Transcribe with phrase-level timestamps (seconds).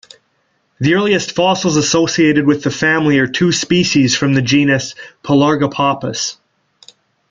[0.79, 6.37] The earliest fossils associated with the family are two species from the genus "Pelargopappus".